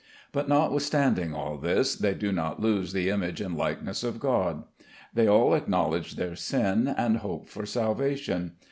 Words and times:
But 0.31 0.49
notwithstanding 0.49 1.35
all 1.35 1.59
this 1.59 1.95
they 1.95 2.15
do 2.15 2.31
not 2.31 2.59
lose 2.59 2.91
the 2.91 3.07
image 3.09 3.39
and 3.39 3.55
likeness 3.55 4.03
of 4.03 4.19
God. 4.19 4.63
They 5.13 5.27
all 5.27 5.53
acknowledge 5.53 6.15
their 6.15 6.35
sin 6.35 6.87
and 6.87 7.17
hope 7.17 7.47
for 7.47 7.67
salvation. 7.67 8.53